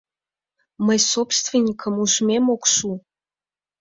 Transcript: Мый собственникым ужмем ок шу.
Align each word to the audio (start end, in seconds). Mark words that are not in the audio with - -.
Мый 0.85 0.99
собственникым 1.11 1.93
ужмем 2.03 2.45
ок 2.55 2.63
шу. 2.73 2.91